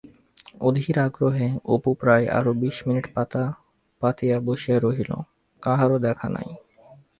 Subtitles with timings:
[0.61, 3.43] অধীর আগ্রহে অপু প্রায় আরও বিশ মিনিট পাতা
[4.01, 6.49] পাতিয়া বসিয়া রহিল-কাহারও দেখা নাই।